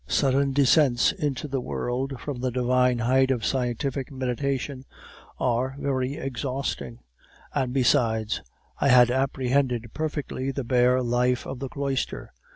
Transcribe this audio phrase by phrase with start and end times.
[0.07, 4.83] "Sudden descents into the world from the divine height of scientific meditation
[5.39, 7.01] are very exhausting;
[7.53, 8.41] and, besides,
[8.79, 12.33] I had apprehended perfectly the bare life of the cloister.